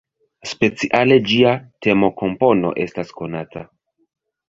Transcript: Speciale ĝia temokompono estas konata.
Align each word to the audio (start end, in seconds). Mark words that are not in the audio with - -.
Speciale 0.53 1.17
ĝia 1.33 1.53
temokompono 1.89 2.75
estas 2.89 3.17
konata. 3.23 3.69